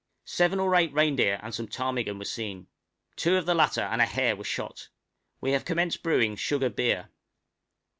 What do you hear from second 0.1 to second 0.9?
Seven or